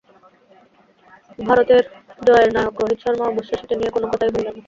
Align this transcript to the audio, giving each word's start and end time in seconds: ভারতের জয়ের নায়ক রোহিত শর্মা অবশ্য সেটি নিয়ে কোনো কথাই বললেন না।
ভারতের 1.39 1.83
জয়ের 2.19 2.49
নায়ক 2.55 2.75
রোহিত 2.79 2.99
শর্মা 3.03 3.25
অবশ্য 3.27 3.51
সেটি 3.51 3.75
নিয়ে 3.75 3.93
কোনো 3.95 4.05
কথাই 4.11 4.31
বললেন 4.35 4.47
না। 4.47 4.59